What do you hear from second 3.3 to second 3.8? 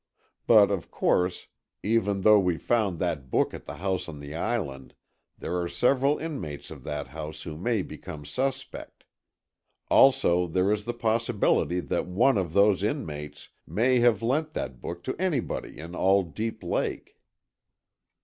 at the